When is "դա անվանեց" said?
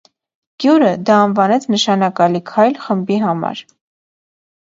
1.09-1.67